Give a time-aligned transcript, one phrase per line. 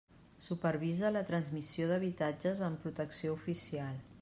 [0.45, 4.05] Supervisa la transmissió d'habitatges amb protecció oficial.